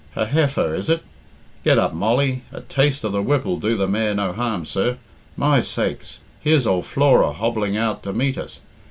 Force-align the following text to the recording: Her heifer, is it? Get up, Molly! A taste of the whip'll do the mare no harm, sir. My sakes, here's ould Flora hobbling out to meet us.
Her 0.15 0.25
heifer, 0.25 0.73
is 0.73 0.89
it? 0.89 1.03
Get 1.63 1.77
up, 1.77 1.93
Molly! 1.93 2.41
A 2.51 2.61
taste 2.61 3.03
of 3.03 3.11
the 3.11 3.21
whip'll 3.21 3.57
do 3.57 3.77
the 3.77 3.87
mare 3.87 4.15
no 4.15 4.33
harm, 4.33 4.65
sir. 4.65 4.97
My 5.37 5.61
sakes, 5.61 6.21
here's 6.39 6.65
ould 6.65 6.85
Flora 6.87 7.31
hobbling 7.33 7.77
out 7.77 8.01
to 8.01 8.11
meet 8.11 8.35
us. 8.39 8.61